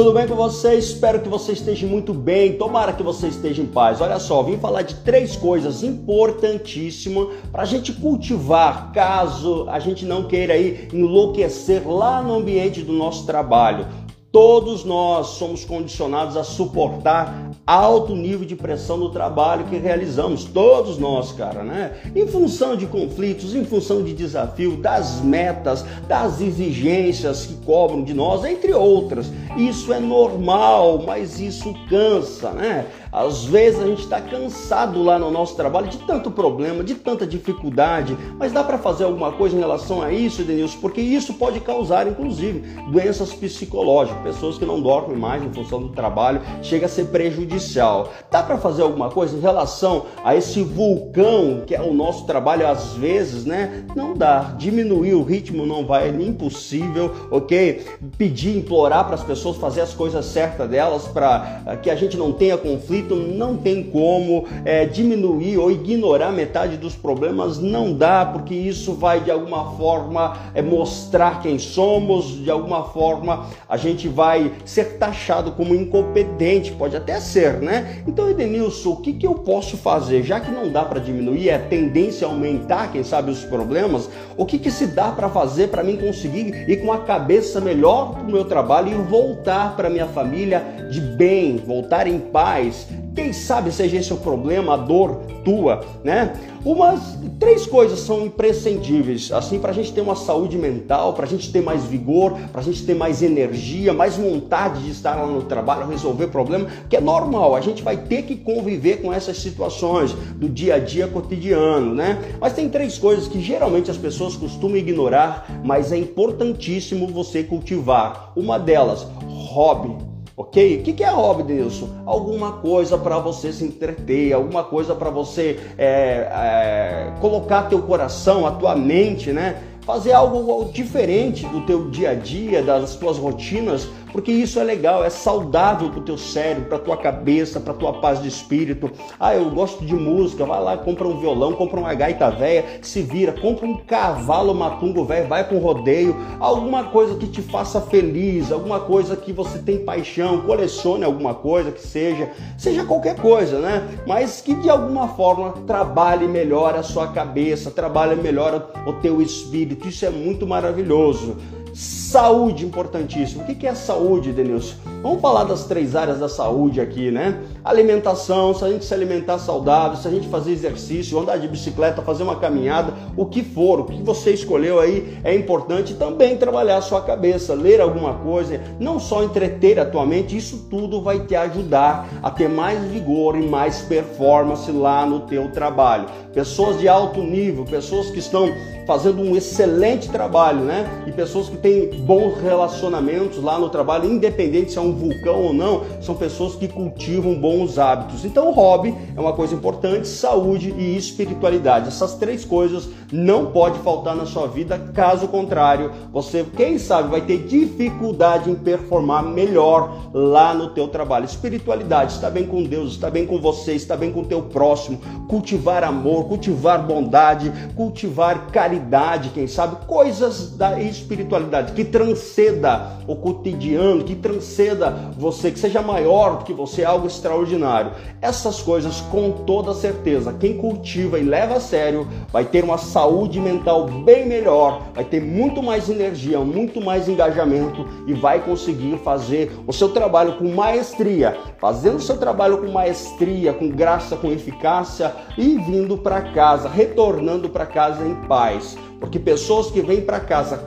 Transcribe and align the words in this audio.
tudo 0.00 0.14
bem 0.14 0.26
com 0.26 0.34
você? 0.34 0.76
Espero 0.76 1.20
que 1.20 1.28
você 1.28 1.52
esteja 1.52 1.86
muito 1.86 2.14
bem. 2.14 2.54
Tomara 2.54 2.94
que 2.94 3.02
você 3.02 3.28
esteja 3.28 3.60
em 3.60 3.66
paz. 3.66 4.00
Olha 4.00 4.18
só, 4.18 4.42
vim 4.42 4.56
falar 4.56 4.80
de 4.80 4.94
três 4.94 5.36
coisas 5.36 5.82
importantíssimas 5.82 7.28
para 7.52 7.64
a 7.64 7.66
gente 7.66 7.92
cultivar, 7.92 8.92
caso 8.92 9.68
a 9.68 9.78
gente 9.78 10.06
não 10.06 10.24
queira 10.24 10.54
aí 10.54 10.88
enlouquecer 10.90 11.86
lá 11.86 12.22
no 12.22 12.36
ambiente 12.36 12.80
do 12.80 12.94
nosso 12.94 13.26
trabalho. 13.26 13.86
Todos 14.32 14.84
nós 14.84 15.26
somos 15.30 15.64
condicionados 15.64 16.36
a 16.36 16.44
suportar 16.44 17.50
alto 17.66 18.14
nível 18.14 18.46
de 18.46 18.54
pressão 18.54 18.96
no 18.96 19.10
trabalho 19.10 19.64
que 19.64 19.76
realizamos, 19.76 20.44
todos 20.44 20.98
nós, 20.98 21.32
cara, 21.32 21.64
né? 21.64 21.96
Em 22.14 22.28
função 22.28 22.76
de 22.76 22.86
conflitos, 22.86 23.56
em 23.56 23.64
função 23.64 24.04
de 24.04 24.12
desafio, 24.12 24.76
das 24.76 25.20
metas, 25.20 25.84
das 26.06 26.40
exigências 26.40 27.44
que 27.44 27.54
cobram 27.64 28.04
de 28.04 28.14
nós, 28.14 28.44
entre 28.44 28.72
outras. 28.72 29.32
Isso 29.56 29.92
é 29.92 29.98
normal, 29.98 31.02
mas 31.04 31.40
isso 31.40 31.74
cansa, 31.88 32.50
né? 32.52 32.86
Às 33.12 33.44
vezes 33.44 33.80
a 33.80 33.86
gente 33.86 34.02
está 34.02 34.20
cansado 34.20 35.02
lá 35.02 35.18
no 35.18 35.30
nosso 35.30 35.56
trabalho 35.56 35.88
de 35.88 35.98
tanto 35.98 36.30
problema, 36.30 36.84
de 36.84 36.94
tanta 36.94 37.26
dificuldade, 37.26 38.16
mas 38.38 38.52
dá 38.52 38.62
para 38.62 38.78
fazer 38.78 39.04
alguma 39.04 39.32
coisa 39.32 39.56
em 39.56 39.58
relação 39.58 40.00
a 40.00 40.12
isso, 40.12 40.44
Denilson? 40.44 40.78
Porque 40.80 41.00
isso 41.00 41.34
pode 41.34 41.58
causar, 41.60 42.06
inclusive, 42.06 42.60
doenças 42.90 43.32
psicológicas, 43.32 44.22
pessoas 44.22 44.58
que 44.58 44.64
não 44.64 44.80
dormem 44.80 45.16
mais 45.16 45.42
em 45.42 45.52
função 45.52 45.82
do 45.82 45.88
trabalho, 45.88 46.40
chega 46.62 46.86
a 46.86 46.88
ser 46.88 47.06
prejudicial. 47.06 48.12
Dá 48.30 48.42
para 48.42 48.58
fazer 48.58 48.82
alguma 48.82 49.10
coisa 49.10 49.36
em 49.36 49.40
relação 49.40 50.06
a 50.24 50.36
esse 50.36 50.62
vulcão 50.62 51.62
que 51.66 51.74
é 51.74 51.82
o 51.82 51.92
nosso 51.92 52.26
trabalho 52.26 52.66
às 52.66 52.94
vezes, 52.94 53.44
né? 53.44 53.84
Não 53.96 54.14
dá. 54.14 54.54
Diminuir 54.56 55.14
o 55.14 55.22
ritmo 55.22 55.66
não 55.66 55.84
vai, 55.84 56.08
é 56.08 56.22
impossível, 56.22 57.12
ok? 57.30 57.84
Pedir, 58.16 58.56
implorar 58.56 59.04
para 59.04 59.14
as 59.14 59.24
pessoas 59.24 59.56
fazer 59.56 59.80
as 59.80 59.92
coisas 59.94 60.24
certas 60.26 60.68
delas 60.68 61.08
para 61.08 61.62
eh, 61.66 61.76
que 61.76 61.90
a 61.90 61.96
gente 61.96 62.16
não 62.16 62.32
tenha 62.32 62.56
conflito 62.56 62.99
conflito 63.00 63.16
não 63.16 63.56
tem 63.56 63.82
como 63.82 64.46
é, 64.64 64.84
diminuir 64.84 65.58
ou 65.58 65.70
ignorar 65.70 66.32
metade 66.32 66.76
dos 66.76 66.94
problemas, 66.94 67.58
não 67.58 67.92
dá, 67.92 68.24
porque 68.26 68.54
isso 68.54 68.94
vai 68.94 69.20
de 69.20 69.30
alguma 69.30 69.76
forma 69.76 70.36
é, 70.54 70.62
mostrar 70.62 71.40
quem 71.40 71.58
somos, 71.58 72.42
de 72.42 72.50
alguma 72.50 72.84
forma 72.84 73.46
a 73.68 73.76
gente 73.76 74.08
vai 74.08 74.52
ser 74.64 74.98
taxado 74.98 75.52
como 75.52 75.74
incompetente, 75.74 76.72
pode 76.72 76.96
até 76.96 77.20
ser, 77.20 77.60
né? 77.60 78.02
Então, 78.06 78.28
Edenilson, 78.28 78.90
o 78.90 78.96
que, 78.96 79.12
que 79.12 79.26
eu 79.26 79.34
posso 79.34 79.76
fazer? 79.76 80.22
Já 80.22 80.40
que 80.40 80.50
não 80.50 80.70
dá 80.70 80.84
para 80.84 81.00
diminuir, 81.00 81.48
é 81.48 81.58
tendência 81.58 82.26
a 82.26 82.30
aumentar, 82.30 82.92
quem 82.92 83.02
sabe, 83.02 83.30
os 83.30 83.44
problemas, 83.44 84.08
o 84.36 84.44
que, 84.44 84.58
que 84.58 84.70
se 84.70 84.86
dá 84.86 85.10
para 85.10 85.28
fazer 85.28 85.68
para 85.68 85.82
mim 85.82 85.96
conseguir 85.96 86.68
ir 86.68 86.76
com 86.78 86.92
a 86.92 86.98
cabeça 86.98 87.60
melhor 87.60 88.12
para 88.12 88.22
o 88.22 88.30
meu 88.30 88.44
trabalho 88.44 88.90
e 88.90 88.94
voltar 88.94 89.76
para 89.76 89.90
minha 89.90 90.06
família 90.06 90.64
de 90.90 91.00
bem, 91.00 91.56
voltar 91.56 92.06
em 92.06 92.18
paz? 92.18 92.89
Quem 93.14 93.32
sabe 93.32 93.72
seja 93.72 93.96
esse 93.96 94.12
o 94.12 94.16
problema, 94.16 94.74
a 94.74 94.76
dor 94.76 95.22
tua, 95.44 95.84
né? 96.04 96.32
Umas 96.64 97.18
três 97.38 97.66
coisas 97.66 98.00
são 98.00 98.26
imprescindíveis, 98.26 99.32
assim, 99.32 99.58
para 99.58 99.70
a 99.70 99.74
gente 99.74 99.92
ter 99.92 100.00
uma 100.00 100.14
saúde 100.14 100.58
mental, 100.58 101.14
para 101.14 101.24
a 101.24 101.28
gente 101.28 101.50
ter 101.50 101.62
mais 101.62 101.84
vigor, 101.84 102.38
para 102.52 102.60
a 102.60 102.64
gente 102.64 102.84
ter 102.84 102.94
mais 102.94 103.22
energia, 103.22 103.92
mais 103.92 104.16
vontade 104.16 104.84
de 104.84 104.90
estar 104.90 105.14
lá 105.14 105.26
no 105.26 105.42
trabalho, 105.42 105.88
resolver 105.88 106.28
problema, 106.28 106.66
que 106.88 106.96
é 106.96 107.00
normal, 107.00 107.56
a 107.56 107.60
gente 107.60 107.82
vai 107.82 107.96
ter 107.96 108.22
que 108.22 108.36
conviver 108.36 109.00
com 109.00 109.12
essas 109.12 109.38
situações 109.38 110.12
do 110.36 110.48
dia 110.48 110.74
a 110.74 110.78
dia 110.78 111.08
cotidiano, 111.08 111.94
né? 111.94 112.18
Mas 112.38 112.52
tem 112.52 112.68
três 112.68 112.98
coisas 112.98 113.26
que 113.26 113.40
geralmente 113.40 113.90
as 113.90 113.96
pessoas 113.96 114.36
costumam 114.36 114.76
ignorar, 114.76 115.62
mas 115.64 115.92
é 115.92 115.96
importantíssimo 115.96 117.08
você 117.08 117.42
cultivar. 117.42 118.32
Uma 118.36 118.58
delas, 118.58 119.06
hobby 119.26 120.09
Ok? 120.40 120.78
O 120.78 120.82
que 120.82 121.04
é 121.04 121.10
hobby, 121.10 121.42
Denilson? 121.42 121.86
Alguma 122.06 122.52
coisa 122.52 122.96
para 122.96 123.18
você 123.18 123.52
se 123.52 123.62
entreter, 123.62 124.32
alguma 124.32 124.64
coisa 124.64 124.94
para 124.94 125.10
você 125.10 125.60
é, 125.76 126.30
é, 126.32 127.12
colocar 127.20 127.64
teu 127.64 127.82
coração, 127.82 128.46
a 128.46 128.52
tua 128.52 128.74
mente, 128.74 129.34
né? 129.34 129.62
Fazer 129.82 130.12
algo 130.12 130.70
diferente 130.72 131.46
do 131.46 131.62
teu 131.62 131.90
dia 131.90 132.10
a 132.10 132.14
dia, 132.14 132.62
das 132.62 132.96
tuas 132.96 133.16
rotinas, 133.16 133.88
porque 134.12 134.30
isso 134.32 134.58
é 134.58 134.64
legal, 134.64 135.04
é 135.04 135.10
saudável 135.10 135.88
para 135.90 136.00
o 136.00 136.02
teu 136.02 136.18
cérebro, 136.18 136.68
para 136.68 136.78
tua 136.78 136.96
cabeça, 136.96 137.60
para 137.60 137.72
tua 137.74 137.94
paz 137.94 138.20
de 138.20 138.28
espírito. 138.28 138.90
Ah, 139.18 139.34
eu 139.34 139.50
gosto 139.50 139.84
de 139.84 139.94
música, 139.94 140.44
vai 140.44 140.62
lá, 140.62 140.76
compra 140.76 141.06
um 141.06 141.18
violão, 141.18 141.52
compra 141.52 141.80
uma 141.80 141.94
gaita 141.94 142.30
velha, 142.30 142.64
se 142.82 143.02
vira, 143.02 143.32
compra 143.32 143.66
um 143.66 143.76
cavalo 143.78 144.54
matungo 144.54 145.04
velho, 145.04 145.28
vai 145.28 145.46
para 145.46 145.56
um 145.56 145.60
rodeio, 145.60 146.16
alguma 146.38 146.84
coisa 146.84 147.14
que 147.14 147.26
te 147.26 147.40
faça 147.40 147.80
feliz, 147.80 148.50
alguma 148.50 148.80
coisa 148.80 149.16
que 149.16 149.32
você 149.32 149.58
tem 149.58 149.84
paixão, 149.84 150.42
colecione 150.42 151.04
alguma 151.04 151.34
coisa 151.34 151.70
que 151.70 151.80
seja, 151.80 152.30
seja 152.58 152.84
qualquer 152.84 153.16
coisa, 153.16 153.58
né? 153.60 153.88
Mas 154.06 154.40
que 154.40 154.54
de 154.54 154.68
alguma 154.68 155.08
forma 155.08 155.52
trabalhe 155.66 156.26
melhor 156.26 156.74
a 156.74 156.82
sua 156.82 157.08
cabeça, 157.08 157.70
trabalhe 157.70 158.20
melhor 158.20 158.70
o 158.86 158.92
teu 158.94 159.22
espírito. 159.22 159.69
Isso 159.86 160.04
é 160.04 160.10
muito 160.10 160.46
maravilhoso. 160.46 161.36
Saúde 161.74 162.66
importantíssimo. 162.66 163.42
O 163.42 163.46
que 163.46 163.66
é 163.66 163.74
saúde, 163.74 164.32
Denilson? 164.32 164.74
Vamos 165.02 165.20
falar 165.20 165.44
das 165.44 165.64
três 165.64 165.96
áreas 165.96 166.18
da 166.18 166.28
saúde 166.28 166.80
aqui, 166.80 167.10
né? 167.10 167.40
Alimentação, 167.64 168.52
se 168.54 168.64
a 168.64 168.68
gente 168.68 168.84
se 168.84 168.92
alimentar 168.92 169.38
saudável, 169.38 169.96
se 169.96 170.06
a 170.06 170.10
gente 170.10 170.28
fazer 170.28 170.52
exercício, 170.52 171.18
andar 171.18 171.38
de 171.38 171.48
bicicleta, 171.48 172.02
fazer 172.02 172.22
uma 172.22 172.36
caminhada, 172.36 172.92
o 173.16 173.24
que 173.24 173.42
for, 173.42 173.80
o 173.80 173.84
que 173.84 174.02
você 174.02 174.32
escolheu 174.32 174.80
aí 174.80 175.18
é 175.24 175.34
importante 175.34 175.94
também 175.94 176.36
trabalhar 176.36 176.78
a 176.78 176.82
sua 176.82 177.00
cabeça, 177.00 177.54
ler 177.54 177.80
alguma 177.80 178.14
coisa, 178.14 178.60
não 178.78 178.98
só 178.98 179.22
entreter 179.22 179.78
a 179.78 179.86
tua 179.86 180.04
mente, 180.04 180.36
isso 180.36 180.66
tudo 180.68 181.00
vai 181.00 181.20
te 181.20 181.34
ajudar 181.34 182.08
a 182.22 182.30
ter 182.30 182.48
mais 182.48 182.82
vigor 182.84 183.36
e 183.36 183.46
mais 183.46 183.82
performance 183.82 184.70
lá 184.70 185.06
no 185.06 185.20
teu 185.20 185.50
trabalho. 185.50 186.06
Pessoas 186.34 186.78
de 186.78 186.88
alto 186.88 187.22
nível, 187.22 187.64
pessoas 187.64 188.10
que 188.10 188.18
estão 188.18 188.48
fazendo 188.86 189.22
um 189.22 189.36
excelente 189.36 190.08
trabalho, 190.08 190.60
né? 190.60 190.88
E 191.06 191.12
pessoas 191.12 191.48
que 191.48 191.56
têm 191.60 191.90
bons 192.00 192.40
relacionamentos 192.40 193.42
lá 193.42 193.58
no 193.58 193.68
trabalho, 193.68 194.10
independente 194.10 194.72
se 194.72 194.78
é 194.78 194.80
um 194.80 194.92
vulcão 194.92 195.44
ou 195.46 195.52
não, 195.52 195.82
são 196.00 196.14
pessoas 196.14 196.54
que 196.54 196.68
cultivam 196.68 197.34
bons 197.34 197.78
hábitos. 197.78 198.24
Então, 198.24 198.48
o 198.48 198.52
hobby 198.52 198.94
é 199.16 199.20
uma 199.20 199.32
coisa 199.32 199.54
importante, 199.54 200.08
saúde 200.08 200.74
e 200.76 200.96
espiritualidade. 200.96 201.88
Essas 201.88 202.14
três 202.14 202.44
coisas 202.44 202.88
não 203.12 203.46
pode 203.46 203.78
faltar 203.80 204.14
na 204.14 204.26
sua 204.26 204.46
vida, 204.46 204.78
caso 204.94 205.28
contrário, 205.28 205.90
você, 206.12 206.44
quem 206.56 206.78
sabe, 206.78 207.08
vai 207.08 207.20
ter 207.20 207.44
dificuldade 207.44 208.50
em 208.50 208.54
performar 208.54 209.24
melhor 209.24 210.10
lá 210.14 210.54
no 210.54 210.70
teu 210.70 210.88
trabalho. 210.88 211.24
Espiritualidade, 211.24 212.12
está 212.12 212.30
bem 212.30 212.46
com 212.46 212.62
Deus, 212.62 212.92
está 212.92 213.10
bem 213.10 213.26
com 213.26 213.40
você, 213.40 213.72
está 213.72 213.96
bem 213.96 214.12
com 214.12 214.20
o 214.20 214.26
teu 214.26 214.42
próximo, 214.42 215.00
cultivar 215.28 215.84
amor, 215.84 216.24
cultivar 216.24 216.86
bondade, 216.86 217.52
cultivar 217.76 218.46
caridade, 218.48 219.30
quem 219.30 219.46
sabe, 219.46 219.84
coisas 219.86 220.56
da 220.56 220.80
espiritualidade 220.80 221.49
que 221.74 221.84
transcenda 221.84 222.98
o 223.06 223.16
cotidiano, 223.16 224.04
que 224.04 224.14
transcenda 224.14 224.90
você, 225.18 225.50
que 225.50 225.58
seja 225.58 225.82
maior 225.82 226.38
do 226.38 226.44
que 226.44 226.52
você, 226.52 226.84
algo 226.84 227.06
extraordinário. 227.06 227.92
Essas 228.22 228.60
coisas, 228.60 229.00
com 229.10 229.30
toda 229.30 229.74
certeza, 229.74 230.34
quem 230.38 230.56
cultiva 230.56 231.18
e 231.18 231.24
leva 231.24 231.56
a 231.56 231.60
sério 231.60 232.06
vai 232.32 232.44
ter 232.44 232.64
uma 232.64 232.78
saúde 232.78 233.40
mental 233.40 233.86
bem 233.86 234.26
melhor, 234.26 234.82
vai 234.94 235.04
ter 235.04 235.20
muito 235.20 235.62
mais 235.62 235.88
energia, 235.88 236.38
muito 236.40 236.80
mais 236.80 237.08
engajamento 237.08 237.86
e 238.06 238.14
vai 238.14 238.40
conseguir 238.40 238.98
fazer 238.98 239.52
o 239.66 239.72
seu 239.72 239.88
trabalho 239.90 240.34
com 240.34 240.48
maestria, 240.48 241.36
fazendo 241.58 241.96
o 241.96 242.02
seu 242.02 242.16
trabalho 242.16 242.58
com 242.58 242.68
maestria, 242.68 243.52
com 243.52 243.68
graça, 243.68 244.16
com 244.16 244.30
eficácia 244.30 245.12
e 245.36 245.56
vindo 245.58 245.98
para 245.98 246.20
casa, 246.20 246.68
retornando 246.68 247.48
para 247.48 247.66
casa 247.66 248.06
em 248.06 248.14
paz. 248.26 248.76
Porque 249.00 249.18
pessoas 249.18 249.70
que 249.70 249.80
vêm 249.80 250.02
para 250.02 250.20
casa 250.20 250.58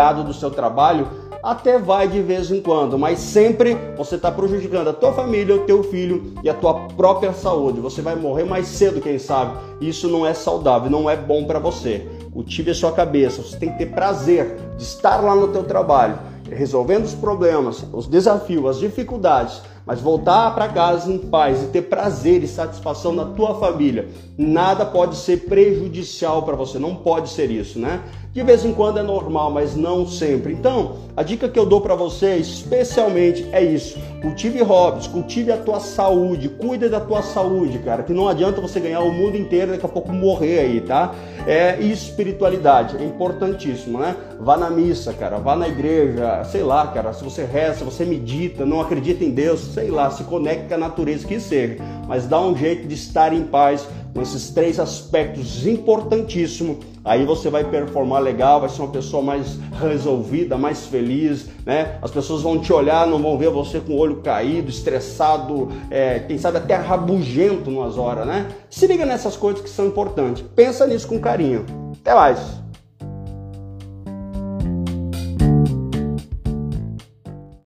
carregado 0.00 0.24
do 0.24 0.32
seu 0.32 0.50
trabalho 0.50 1.06
até 1.42 1.78
vai 1.78 2.06
de 2.08 2.20
vez 2.20 2.50
em 2.50 2.60
quando, 2.60 2.98
mas 2.98 3.18
sempre 3.18 3.76
você 3.96 4.16
está 4.16 4.30
prejudicando 4.30 4.88
a 4.88 4.92
tua 4.92 5.12
família, 5.12 5.54
o 5.54 5.60
teu 5.60 5.82
filho 5.82 6.34
e 6.42 6.50
a 6.50 6.54
tua 6.54 6.74
própria 6.88 7.32
saúde. 7.32 7.80
Você 7.80 8.02
vai 8.02 8.14
morrer 8.14 8.44
mais 8.44 8.66
cedo, 8.66 9.00
quem 9.00 9.18
sabe. 9.18 9.56
Isso 9.80 10.08
não 10.08 10.26
é 10.26 10.34
saudável, 10.34 10.90
não 10.90 11.08
é 11.08 11.16
bom 11.16 11.44
para 11.44 11.58
você. 11.58 12.06
Cultive 12.32 12.70
a 12.70 12.74
sua 12.74 12.92
cabeça, 12.92 13.42
você 13.42 13.56
tem 13.56 13.72
que 13.72 13.78
ter 13.78 13.86
prazer 13.86 14.56
de 14.76 14.82
estar 14.82 15.22
lá 15.22 15.34
no 15.34 15.48
teu 15.48 15.64
trabalho, 15.64 16.18
resolvendo 16.50 17.04
os 17.04 17.14
problemas, 17.14 17.84
os 17.90 18.06
desafios, 18.06 18.66
as 18.66 18.78
dificuldades, 18.78 19.62
mas 19.86 20.00
voltar 20.00 20.54
para 20.54 20.68
casa 20.68 21.10
em 21.10 21.18
paz 21.18 21.62
e 21.62 21.66
ter 21.68 21.82
prazer 21.82 22.42
e 22.42 22.46
satisfação 22.46 23.12
na 23.12 23.24
tua 23.24 23.54
família, 23.54 24.08
nada 24.36 24.84
pode 24.84 25.16
ser 25.16 25.48
prejudicial 25.48 26.42
para 26.42 26.54
você, 26.54 26.78
não 26.78 26.94
pode 26.94 27.30
ser 27.30 27.50
isso, 27.50 27.78
né? 27.78 28.00
De 28.32 28.44
vez 28.44 28.64
em 28.64 28.72
quando 28.72 28.98
é 29.00 29.02
normal, 29.02 29.50
mas 29.50 29.74
não 29.74 30.06
sempre. 30.06 30.52
Então, 30.52 30.98
a 31.16 31.22
dica 31.24 31.48
que 31.48 31.58
eu 31.58 31.66
dou 31.66 31.80
para 31.80 31.96
você, 31.96 32.36
especialmente, 32.36 33.44
é 33.50 33.60
isso: 33.60 33.98
cultive 34.22 34.62
hobbies, 34.62 35.08
cultive 35.08 35.50
a 35.50 35.56
tua 35.56 35.80
saúde, 35.80 36.48
cuide 36.48 36.88
da 36.88 37.00
tua 37.00 37.22
saúde, 37.22 37.80
cara. 37.80 38.04
Que 38.04 38.12
não 38.12 38.28
adianta 38.28 38.60
você 38.60 38.78
ganhar 38.78 39.00
o 39.00 39.10
mundo 39.10 39.36
inteiro 39.36 39.72
e 39.72 39.74
daqui 39.74 39.84
a 39.84 39.88
pouco 39.88 40.12
morrer 40.12 40.60
aí, 40.60 40.80
tá? 40.80 41.12
É 41.44 41.80
espiritualidade, 41.80 42.96
é 42.98 43.04
importantíssimo, 43.04 43.98
né? 43.98 44.14
Vá 44.38 44.56
na 44.56 44.70
missa, 44.70 45.12
cara, 45.12 45.38
vá 45.38 45.56
na 45.56 45.66
igreja, 45.66 46.44
sei 46.44 46.62
lá, 46.62 46.86
cara. 46.86 47.12
Se 47.12 47.24
você 47.24 47.44
reza, 47.44 47.84
você 47.84 48.04
medita, 48.04 48.64
não 48.64 48.80
acredita 48.80 49.24
em 49.24 49.30
Deus, 49.30 49.60
sei 49.74 49.90
lá, 49.90 50.08
se 50.08 50.22
conecta 50.22 50.68
com 50.68 50.74
a 50.74 50.78
natureza 50.78 51.26
que 51.26 51.40
seja, 51.40 51.78
mas 52.10 52.26
dá 52.26 52.40
um 52.40 52.56
jeito 52.56 52.88
de 52.88 52.96
estar 52.96 53.32
em 53.32 53.44
paz 53.44 53.86
com 54.12 54.20
esses 54.20 54.50
três 54.50 54.80
aspectos 54.80 55.64
importantíssimos 55.64 56.78
aí 57.04 57.24
você 57.24 57.48
vai 57.48 57.64
performar 57.64 58.20
legal, 58.20 58.60
vai 58.60 58.68
ser 58.68 58.82
uma 58.82 58.90
pessoa 58.90 59.22
mais 59.22 59.58
resolvida, 59.80 60.58
mais 60.58 60.86
feliz, 60.86 61.46
né? 61.64 61.98
As 62.02 62.10
pessoas 62.10 62.42
vão 62.42 62.58
te 62.58 62.72
olhar, 62.72 63.06
não 63.06 63.22
vão 63.22 63.38
ver 63.38 63.50
você 63.50 63.80
com 63.80 63.94
o 63.94 63.98
olho 63.98 64.16
caído, 64.16 64.68
estressado, 64.68 65.70
é, 65.90 66.18
quem 66.20 66.36
sabe 66.36 66.58
até 66.58 66.74
rabugento 66.74 67.70
umas 67.70 67.96
horas, 67.96 68.26
né? 68.26 68.48
Se 68.68 68.86
liga 68.86 69.06
nessas 69.06 69.36
coisas 69.36 69.62
que 69.62 69.70
são 69.70 69.86
importantes. 69.86 70.44
Pensa 70.54 70.86
nisso 70.86 71.08
com 71.08 71.18
carinho. 71.18 71.64
Até 72.00 72.14
mais! 72.14 72.69